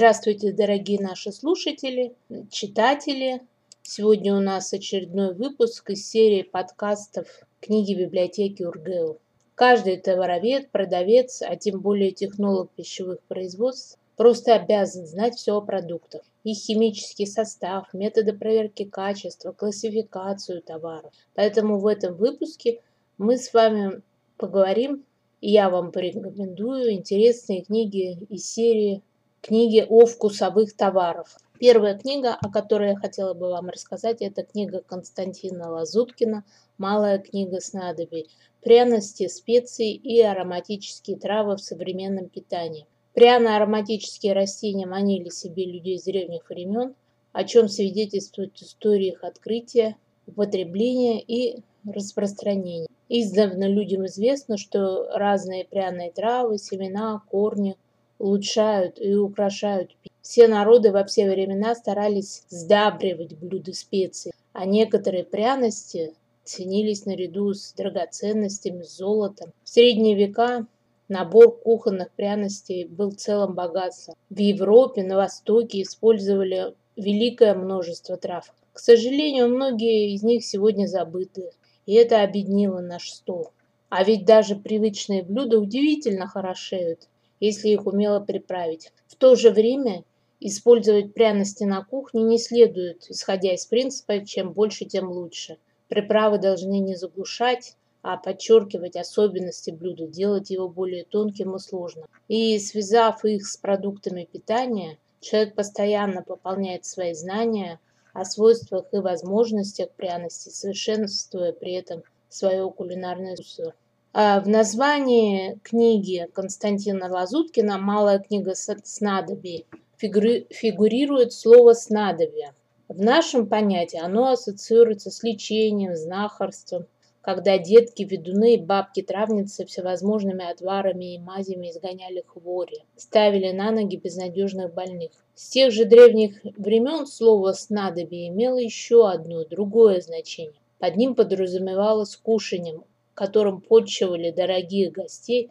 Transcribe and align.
Здравствуйте, 0.00 0.54
дорогие 0.54 0.98
наши 0.98 1.30
слушатели, 1.30 2.14
читатели. 2.50 3.42
Сегодня 3.82 4.34
у 4.34 4.40
нас 4.40 4.72
очередной 4.72 5.34
выпуск 5.34 5.90
из 5.90 6.08
серии 6.08 6.40
подкастов 6.40 7.26
книги 7.60 7.92
библиотеки 7.92 8.62
Ургео. 8.62 9.18
Каждый 9.54 9.98
товаровед, 9.98 10.70
продавец, 10.70 11.42
а 11.42 11.54
тем 11.56 11.80
более 11.80 12.12
технолог 12.12 12.70
пищевых 12.70 13.20
производств, 13.28 13.98
просто 14.16 14.54
обязан 14.54 15.04
знать 15.04 15.34
все 15.34 15.54
о 15.54 15.60
продуктах. 15.60 16.22
Их 16.44 16.56
химический 16.56 17.26
состав, 17.26 17.92
методы 17.92 18.32
проверки 18.32 18.86
качества, 18.86 19.52
классификацию 19.52 20.62
товаров. 20.62 21.12
Поэтому 21.34 21.78
в 21.78 21.86
этом 21.86 22.14
выпуске 22.14 22.80
мы 23.18 23.36
с 23.36 23.52
вами 23.52 24.00
поговорим, 24.38 25.04
и 25.42 25.50
я 25.50 25.68
вам 25.68 25.92
порекомендую 25.92 26.90
интересные 26.94 27.60
книги 27.64 28.16
из 28.30 28.50
серии 28.50 29.02
книги 29.40 29.84
о 29.88 30.06
вкусовых 30.06 30.76
товарах. 30.76 31.38
Первая 31.58 31.96
книга, 31.96 32.36
о 32.40 32.50
которой 32.50 32.90
я 32.90 32.96
хотела 32.96 33.34
бы 33.34 33.50
вам 33.50 33.68
рассказать, 33.68 34.22
это 34.22 34.42
книга 34.42 34.82
Константина 34.86 35.70
Лазуткина 35.70 36.44
«Малая 36.78 37.18
книга 37.18 37.60
снадобий. 37.60 38.30
Пряности, 38.62 39.28
специи 39.28 39.94
и 39.94 40.20
ароматические 40.20 41.18
травы 41.18 41.56
в 41.56 41.60
современном 41.60 42.28
питании». 42.28 42.86
Пряно-ароматические 43.14 44.32
растения 44.32 44.86
манили 44.86 45.28
себе 45.30 45.64
людей 45.64 45.98
с 45.98 46.04
древних 46.04 46.48
времен, 46.48 46.94
о 47.32 47.44
чем 47.44 47.68
свидетельствуют 47.68 48.60
истории 48.62 49.08
их 49.08 49.24
открытия, 49.24 49.96
употребления 50.26 51.20
и 51.20 51.62
распространения. 51.84 52.88
Издавна 53.08 53.68
людям 53.68 54.06
известно, 54.06 54.56
что 54.56 55.10
разные 55.12 55.64
пряные 55.64 56.12
травы, 56.12 56.58
семена, 56.58 57.22
корни– 57.30 57.76
улучшают 58.20 59.00
и 59.00 59.14
украшают. 59.14 59.96
Все 60.20 60.46
народы 60.46 60.92
во 60.92 61.04
все 61.04 61.28
времена 61.28 61.74
старались 61.74 62.44
сдабривать 62.48 63.36
блюда 63.36 63.72
специй, 63.72 64.32
а 64.52 64.66
некоторые 64.66 65.24
пряности 65.24 66.14
ценились 66.44 67.06
наряду 67.06 67.54
с 67.54 67.72
драгоценностями, 67.72 68.82
золотом. 68.82 69.52
В 69.64 69.68
средние 69.68 70.14
века 70.14 70.66
набор 71.08 71.58
кухонных 71.58 72.10
пряностей 72.12 72.84
был 72.84 73.12
целым 73.12 73.54
богатством. 73.54 74.14
В 74.28 74.38
Европе, 74.38 75.02
на 75.02 75.16
Востоке 75.16 75.82
использовали 75.82 76.74
великое 76.96 77.54
множество 77.54 78.16
трав. 78.16 78.52
К 78.72 78.78
сожалению, 78.78 79.48
многие 79.48 80.14
из 80.14 80.22
них 80.22 80.44
сегодня 80.44 80.86
забыты, 80.86 81.50
и 81.86 81.94
это 81.94 82.22
объединило 82.22 82.80
наш 82.80 83.10
стол. 83.10 83.50
А 83.88 84.04
ведь 84.04 84.24
даже 84.24 84.54
привычные 84.54 85.24
блюда 85.24 85.58
удивительно 85.58 86.28
хорошеют, 86.28 87.08
если 87.40 87.70
их 87.70 87.86
умело 87.86 88.20
приправить. 88.20 88.92
В 89.08 89.16
то 89.16 89.34
же 89.34 89.50
время 89.50 90.04
использовать 90.38 91.14
пряности 91.14 91.64
на 91.64 91.84
кухне 91.84 92.22
не 92.22 92.38
следует, 92.38 93.06
исходя 93.10 93.54
из 93.54 93.66
принципа 93.66 94.24
«чем 94.24 94.52
больше, 94.52 94.84
тем 94.84 95.10
лучше». 95.10 95.58
Приправы 95.88 96.38
должны 96.38 96.78
не 96.78 96.94
заглушать, 96.94 97.76
а 98.02 98.16
подчеркивать 98.16 98.96
особенности 98.96 99.70
блюда, 99.70 100.06
делать 100.06 100.50
его 100.50 100.68
более 100.68 101.04
тонким 101.04 101.56
и 101.56 101.58
сложным. 101.58 102.06
И 102.28 102.58
связав 102.58 103.24
их 103.24 103.46
с 103.46 103.56
продуктами 103.56 104.28
питания, 104.30 104.98
человек 105.20 105.54
постоянно 105.54 106.22
пополняет 106.22 106.84
свои 106.84 107.12
знания 107.12 107.78
о 108.12 108.24
свойствах 108.24 108.86
и 108.92 108.98
возможностях 108.98 109.90
пряностей, 109.90 110.50
совершенствуя 110.50 111.52
при 111.52 111.72
этом 111.74 112.02
свое 112.28 112.70
кулинарное 112.70 113.34
искусство. 113.34 113.74
А, 114.12 114.40
в 114.40 114.48
названии 114.48 115.60
книги 115.62 116.26
Константина 116.32 117.08
Лазуткина 117.08 117.78
«Малая 117.78 118.18
книга 118.18 118.54
снадобий» 118.56 119.66
фигурирует 119.98 121.32
слово 121.32 121.74
«снадобье». 121.74 122.52
В 122.88 123.00
нашем 123.00 123.46
понятии 123.46 124.00
оно 124.02 124.32
ассоциируется 124.32 125.12
с 125.12 125.22
лечением, 125.22 125.94
знахарством, 125.94 126.86
когда 127.20 127.56
детки, 127.56 128.02
ведуны 128.02 128.54
и 128.54 128.60
бабки-травницы 128.60 129.64
всевозможными 129.64 130.44
отварами 130.44 131.14
и 131.14 131.18
мазями 131.20 131.70
изгоняли 131.70 132.24
хвори, 132.26 132.82
ставили 132.96 133.52
на 133.52 133.70
ноги 133.70 133.94
безнадежных 133.94 134.74
больных. 134.74 135.12
С 135.36 135.50
тех 135.50 135.70
же 135.70 135.84
древних 135.84 136.42
времен 136.56 137.06
слово 137.06 137.52
«снадобье» 137.52 138.26
имело 138.26 138.58
еще 138.58 139.08
одно, 139.08 139.44
другое 139.44 140.00
значение. 140.00 140.58
Под 140.80 140.96
ним 140.96 141.14
подразумевалось 141.14 142.16
кушанием, 142.16 142.82
которым 143.14 143.60
почивали 143.60 144.30
дорогих 144.30 144.92
гостей, 144.92 145.50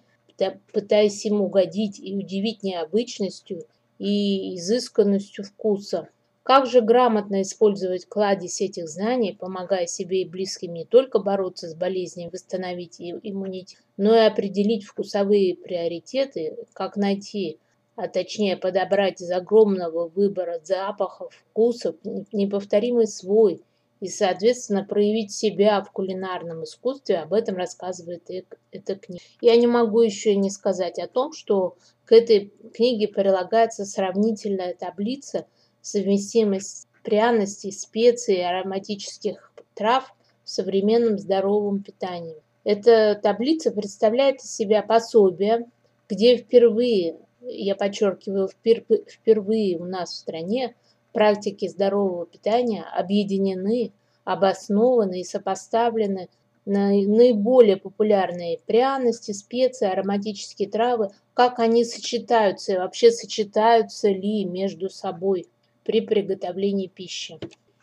пытаясь 0.71 1.25
им 1.25 1.41
угодить 1.41 1.99
и 1.99 2.15
удивить 2.15 2.63
необычностью 2.63 3.65
и 3.97 4.55
изысканностью 4.55 5.43
вкуса. 5.43 6.09
Как 6.43 6.65
же 6.65 6.81
грамотно 6.81 7.43
использовать 7.43 8.05
кладезь 8.05 8.61
этих 8.61 8.87
знаний, 8.87 9.37
помогая 9.39 9.85
себе 9.85 10.23
и 10.23 10.27
близким 10.27 10.73
не 10.73 10.85
только 10.85 11.19
бороться 11.19 11.67
с 11.69 11.75
болезнью, 11.75 12.31
восстановить 12.31 12.99
иммунитет, 12.99 13.79
но 13.97 14.15
и 14.15 14.25
определить 14.25 14.85
вкусовые 14.85 15.55
приоритеты, 15.55 16.57
как 16.73 16.95
найти, 16.95 17.59
а 17.95 18.07
точнее 18.07 18.57
подобрать 18.57 19.21
из 19.21 19.29
огромного 19.29 20.07
выбора 20.07 20.59
запахов, 20.63 21.33
вкусов 21.51 21.97
неповторимый 22.31 23.07
свой– 23.07 23.61
и, 23.99 24.07
соответственно, 24.07 24.83
проявить 24.83 25.31
себя 25.31 25.81
в 25.81 25.91
кулинарном 25.91 26.63
искусстве, 26.63 27.17
об 27.17 27.33
этом 27.33 27.57
рассказывает 27.57 28.29
эта 28.71 28.95
книга. 28.95 29.21
Я 29.41 29.57
не 29.57 29.67
могу 29.67 30.01
еще 30.01 30.35
не 30.35 30.49
сказать 30.49 30.99
о 30.99 31.07
том, 31.07 31.33
что 31.33 31.75
к 32.05 32.11
этой 32.11 32.53
книге 32.73 33.07
прилагается 33.07 33.85
сравнительная 33.85 34.73
таблица 34.73 35.45
совместимость 35.81 36.87
пряностей, 37.03 37.71
специй 37.71 38.45
ароматических 38.45 39.53
трав 39.73 40.13
в 40.43 40.49
современном 40.49 41.17
здоровом 41.17 41.83
питании. 41.83 42.41
Эта 42.63 43.19
таблица 43.21 43.71
представляет 43.71 44.41
из 44.41 44.53
себя 44.53 44.81
пособие, 44.81 45.67
где 46.07 46.37
впервые, 46.37 47.17
я 47.41 47.75
подчеркиваю, 47.75 48.49
впервые 48.49 49.77
у 49.77 49.85
нас 49.85 50.11
в 50.11 50.17
стране 50.17 50.75
Практики 51.19 51.67
здорового 51.67 52.25
питания 52.25 52.81
объединены, 52.81 53.91
обоснованы 54.23 55.19
и 55.19 55.25
сопоставлены 55.25 56.29
на 56.63 56.91
наиболее 56.91 57.75
популярные 57.75 58.57
пряности, 58.65 59.33
специи, 59.33 59.89
ароматические 59.89 60.69
травы, 60.69 61.09
как 61.33 61.59
они 61.59 61.83
сочетаются 61.83 62.71
и 62.71 62.77
вообще 62.77 63.11
сочетаются 63.11 64.07
ли 64.07 64.45
между 64.45 64.89
собой 64.89 65.47
при 65.83 65.99
приготовлении 65.99 66.87
пищи. 66.87 67.37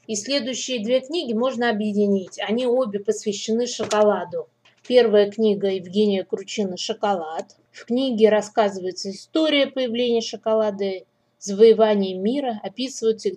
И 0.06 0.16
следующие 0.16 0.82
две 0.82 1.00
книги 1.00 1.34
можно 1.34 1.68
объединить. 1.68 2.40
Они 2.40 2.66
обе 2.66 3.00
посвящены 3.00 3.66
шоколаду. 3.66 4.48
Первая 4.88 5.30
книга 5.30 5.68
Евгения 5.68 6.24
Кручина 6.24 6.78
«Шоколад». 6.78 7.54
В 7.70 7.84
книге 7.84 8.30
рассказывается 8.30 9.10
история 9.10 9.66
появления 9.66 10.22
шоколада 10.22 11.02
завоевании 11.44 12.14
мира 12.14 12.60
описываются 12.62 13.30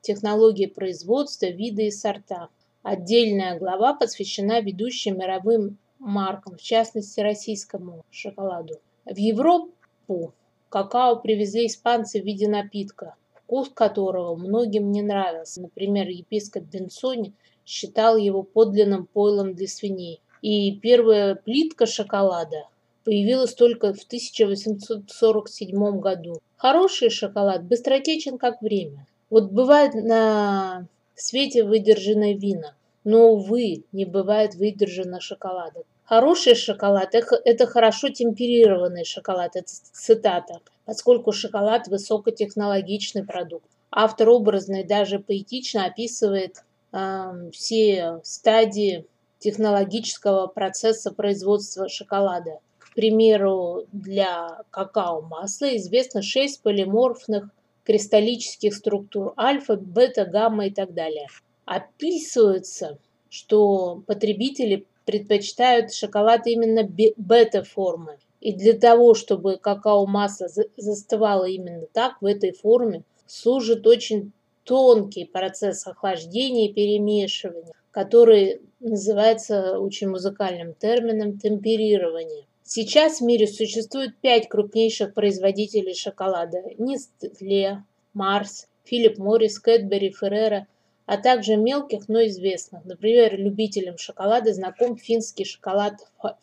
технологии 0.00 0.66
производства, 0.66 1.46
виды 1.46 1.86
и 1.86 1.90
сорта. 1.90 2.48
Отдельная 2.82 3.58
глава 3.58 3.94
посвящена 3.94 4.60
ведущим 4.60 5.18
мировым 5.18 5.78
маркам, 5.98 6.56
в 6.56 6.62
частности 6.62 7.20
российскому 7.20 8.04
шоколаду. 8.10 8.80
В 9.04 9.16
Европу 9.16 10.34
какао 10.68 11.16
привезли 11.16 11.66
испанцы 11.66 12.20
в 12.20 12.24
виде 12.24 12.48
напитка, 12.48 13.16
вкус 13.34 13.70
которого 13.70 14.36
многим 14.36 14.92
не 14.92 15.02
нравился. 15.02 15.62
Например, 15.62 16.08
епископ 16.08 16.64
Бенсони 16.64 17.32
считал 17.64 18.16
его 18.16 18.42
подлинным 18.42 19.06
пойлом 19.06 19.54
для 19.54 19.66
свиней. 19.66 20.20
И 20.40 20.78
первая 20.78 21.34
плитка 21.34 21.86
шоколада 21.86 22.68
появилась 23.04 23.54
только 23.54 23.92
в 23.92 24.02
1847 24.02 26.00
году. 26.00 26.40
Хороший 26.56 27.10
шоколад 27.10 27.64
быстротечен 27.64 28.38
как 28.38 28.60
время. 28.62 29.06
Вот 29.30 29.50
бывает 29.50 29.94
на 29.94 30.86
свете 31.14 31.64
выдержанное 31.64 32.34
вина, 32.34 32.74
но, 33.04 33.32
увы, 33.32 33.84
не 33.92 34.04
бывает 34.04 34.54
выдержанного 34.54 35.20
шоколада. 35.20 35.82
Хороший 36.04 36.54
шоколад– 36.54 37.10
это 37.12 37.66
хорошо 37.66 38.08
темперированный 38.08 39.04
шоколад, 39.04 39.56
это 39.56 39.68
цитата, 39.68 40.60
поскольку 40.86 41.32
шоколад– 41.32 41.86
высокотехнологичный 41.88 43.24
продукт. 43.24 43.68
Автор 43.90 44.30
образно 44.30 44.80
и 44.80 44.86
даже 44.86 45.18
поэтично 45.18 45.84
описывает 45.84 46.64
э, 46.92 47.50
все 47.52 48.20
стадии 48.22 49.04
технологического 49.38 50.46
процесса 50.46 51.12
производства 51.12 51.88
шоколада 51.88 52.58
примеру, 52.98 53.86
для 53.92 54.64
какао-масла 54.70 55.76
известно 55.76 56.20
6 56.20 56.62
полиморфных 56.62 57.48
кристаллических 57.84 58.74
структур 58.74 59.34
альфа, 59.38 59.76
бета, 59.76 60.24
гамма 60.24 60.66
и 60.66 60.70
так 60.70 60.94
далее. 60.94 61.28
Описывается, 61.64 62.98
что 63.30 64.02
потребители 64.08 64.84
предпочитают 65.04 65.94
шоколад 65.94 66.48
именно 66.48 66.82
бета-формы. 67.16 68.18
И 68.40 68.52
для 68.52 68.72
того, 68.72 69.14
чтобы 69.14 69.58
какао-масло 69.58 70.48
застывало 70.76 71.44
именно 71.44 71.86
так, 71.92 72.20
в 72.20 72.24
этой 72.24 72.50
форме, 72.50 73.04
служит 73.28 73.86
очень 73.86 74.32
тонкий 74.64 75.24
процесс 75.24 75.86
охлаждения 75.86 76.68
и 76.68 76.72
перемешивания, 76.72 77.72
который 77.92 78.60
называется 78.80 79.78
очень 79.78 80.08
музыкальным 80.08 80.74
термином 80.74 81.38
темперирование. 81.38 82.47
Сейчас 82.70 83.20
в 83.20 83.24
мире 83.24 83.46
существует 83.46 84.18
пять 84.20 84.46
крупнейших 84.46 85.14
производителей 85.14 85.94
шоколада– 85.94 86.58
Нестле, 86.78 87.82
Марс, 88.12 88.68
Филипп 88.84 89.16
Моррис, 89.16 89.58
Кэтбери, 89.58 90.10
Феррера, 90.10 90.66
а 91.06 91.16
также 91.16 91.56
мелких, 91.56 92.10
но 92.10 92.26
известных. 92.26 92.84
Например, 92.84 93.34
любителям 93.38 93.96
шоколада 93.96 94.52
знаком 94.52 94.98
финский 94.98 95.46
шоколад 95.46 95.94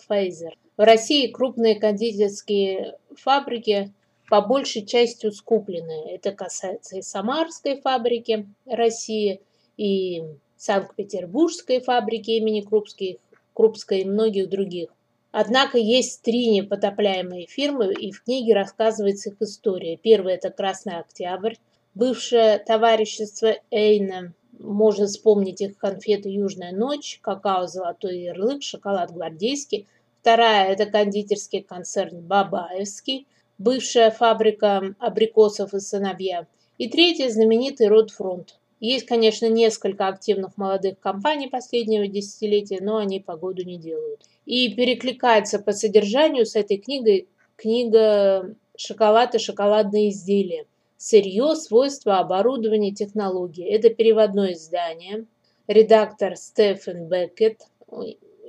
Фейзер. 0.07 0.57
В 0.77 0.81
России 0.81 1.27
крупные 1.27 1.75
кондитерские 1.75 2.97
фабрики 3.15 3.93
по 4.27 4.41
большей 4.41 4.83
части 4.83 5.29
скуплены. 5.29 6.09
Это 6.09 6.31
касается 6.31 6.97
и 6.97 7.03
Самарской 7.03 7.79
фабрики 7.81 8.47
России, 8.65 9.41
и 9.77 10.23
Санкт-Петербургской 10.57 11.81
фабрики 11.81 12.31
имени 12.31 12.61
Крупской, 12.61 13.19
Крупской 13.53 13.99
и 13.99 14.05
многих 14.05 14.49
других. 14.49 14.89
Однако 15.37 15.77
есть 15.77 16.21
три 16.21 16.47
непотопляемые 16.47 17.45
фирмы, 17.45 17.91
и 17.91 18.13
в 18.13 18.23
книге 18.23 18.53
рассказывается 18.53 19.31
их 19.31 19.41
история. 19.41 19.97
Первая– 19.97 20.35
это 20.37 20.49
«Красный 20.49 20.97
Октябрь», 20.97 21.55
бывшее 21.93 22.57
товарищество 22.57 23.53
Эйна, 23.69 24.33
можно 24.57 25.07
вспомнить 25.07 25.59
их 25.59 25.77
конфеты 25.77 26.29
«Южная 26.29 26.71
ночь», 26.71 27.19
какао 27.21 27.67
«Золотой 27.67 28.19
ярлык», 28.19 28.63
шоколад 28.63 29.11
«Гвардейский». 29.11 29.87
Вторая– 30.21 30.69
это 30.71 30.85
кондитерский 30.85 31.63
концерн 31.63 32.21
«Бабаевский», 32.21 33.27
бывшая 33.57 34.11
фабрика 34.11 34.95
абрикосов 34.99 35.73
и 35.73 35.81
сыновья. 35.81 36.47
И 36.77 36.87
третья– 36.87 37.27
знаменитый 37.29 37.89
«Ротфронт». 37.89 38.57
Есть, 38.79 39.05
конечно, 39.05 39.47
несколько 39.47 40.07
активных 40.07 40.57
молодых 40.57 40.99
компаний 40.99 41.47
последнего 41.47 42.07
десятилетия, 42.07 42.79
но 42.81 42.97
они 42.97 43.19
погоду 43.19 43.63
не 43.63 43.77
делают. 43.77 44.21
И 44.45 44.73
перекликается 44.73 45.59
по 45.59 45.71
содержанию 45.71 46.45
с 46.45 46.55
этой 46.55 46.77
книгой 46.77 47.27
книга 47.55 48.53
«Шоколад 48.77 49.33
и 49.35 49.39
шоколадные 49.39 50.09
изделия». 50.09 50.65
Сырье, 50.97 51.55
свойства, 51.55 52.19
оборудование, 52.19 52.93
технологии. 52.93 53.65
Это 53.65 53.89
переводное 53.89 54.53
издание. 54.53 55.25
Редактор 55.67 56.35
Стефан 56.35 57.07
Беккет. 57.07 57.61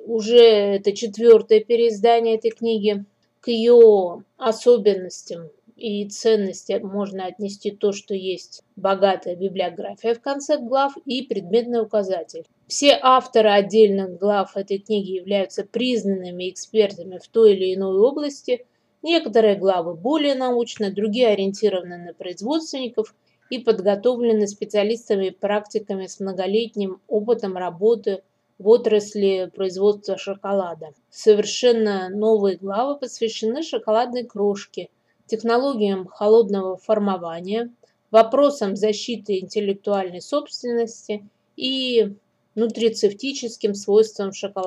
Уже 0.06 0.38
это 0.38 0.92
четвертое 0.92 1.60
переиздание 1.60 2.36
этой 2.36 2.50
книги. 2.50 3.04
К 3.40 3.48
ее 3.48 4.24
особенностям 4.36 5.50
и 5.76 6.08
ценности 6.08 6.80
можно 6.82 7.26
отнести 7.26 7.70
то, 7.70 7.92
что 7.92 8.14
есть 8.14 8.62
богатая 8.76 9.36
библиография 9.36 10.14
в 10.14 10.20
конце 10.20 10.56
глав 10.56 10.96
и 11.04 11.22
предметный 11.22 11.82
указатель. 11.82 12.46
Все 12.66 12.98
авторы 13.00 13.50
отдельных 13.50 14.18
глав 14.18 14.56
этой 14.56 14.78
книги 14.78 15.12
являются 15.12 15.64
признанными 15.64 16.48
экспертами 16.48 17.18
в 17.18 17.28
той 17.28 17.54
или 17.54 17.74
иной 17.74 17.98
области. 17.98 18.64
Некоторые 19.02 19.56
главы 19.56 19.94
более 19.94 20.34
научны, 20.34 20.90
другие 20.90 21.28
ориентированы 21.28 21.98
на 21.98 22.14
производственников 22.14 23.14
и 23.50 23.58
подготовлены 23.58 24.48
специалистами 24.48 25.26
и 25.26 25.30
практиками 25.30 26.06
с 26.06 26.18
многолетним 26.20 27.00
опытом 27.06 27.56
работы 27.56 28.22
в 28.58 28.68
отрасли 28.68 29.50
производства 29.54 30.16
шоколада. 30.16 30.94
Совершенно 31.10 32.08
новые 32.08 32.56
главы 32.56 32.98
посвящены 32.98 33.62
шоколадной 33.62 34.24
крошке– 34.24 34.88
технологиям 35.26 36.06
холодного 36.06 36.76
формования, 36.76 37.72
вопросам 38.10 38.76
защиты 38.76 39.38
интеллектуальной 39.40 40.20
собственности 40.22 41.28
и 41.56 42.14
нутрицептическим 42.54 43.74
свойствам 43.74 44.32
шоколада. 44.32 44.64